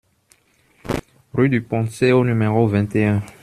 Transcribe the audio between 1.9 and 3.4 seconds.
au numéro vingt et un